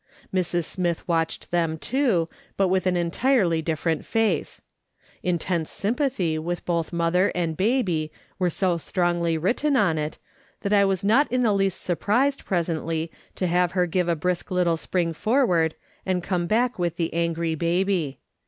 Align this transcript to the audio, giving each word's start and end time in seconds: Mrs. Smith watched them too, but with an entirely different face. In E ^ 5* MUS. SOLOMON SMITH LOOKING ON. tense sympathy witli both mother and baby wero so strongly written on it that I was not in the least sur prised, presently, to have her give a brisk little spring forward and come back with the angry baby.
Mrs. 0.33 0.63
Smith 0.63 1.07
watched 1.07 1.51
them 1.51 1.77
too, 1.77 2.27
but 2.57 2.69
with 2.69 2.87
an 2.87 2.97
entirely 2.97 3.61
different 3.61 4.03
face. 4.03 4.59
In 5.21 5.35
E 5.35 5.37
^ 5.37 5.41
5* 5.43 5.43
MUS. 5.43 5.45
SOLOMON 5.45 5.45
SMITH 5.45 5.45
LOOKING 5.45 5.47
ON. 5.47 5.47
tense 5.47 5.71
sympathy 5.71 6.39
witli 6.39 6.65
both 6.65 6.91
mother 6.93 7.31
and 7.35 7.55
baby 7.55 8.11
wero 8.39 8.51
so 8.51 8.77
strongly 8.79 9.37
written 9.37 9.77
on 9.77 9.99
it 9.99 10.17
that 10.61 10.73
I 10.73 10.83
was 10.85 11.03
not 11.03 11.31
in 11.31 11.43
the 11.43 11.53
least 11.53 11.79
sur 11.81 11.93
prised, 11.95 12.45
presently, 12.45 13.11
to 13.35 13.45
have 13.45 13.73
her 13.73 13.85
give 13.85 14.07
a 14.09 14.15
brisk 14.15 14.49
little 14.49 14.77
spring 14.77 15.13
forward 15.13 15.75
and 16.03 16.23
come 16.23 16.47
back 16.47 16.79
with 16.79 16.95
the 16.95 17.13
angry 17.13 17.53
baby. 17.53 18.17